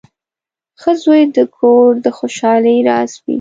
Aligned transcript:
•ښه 0.81 0.91
زوی 1.03 1.21
د 1.35 1.39
کور 1.57 1.89
د 2.05 2.07
خوشحالۍ 2.17 2.77
راز 2.89 3.11
وي. 3.23 3.29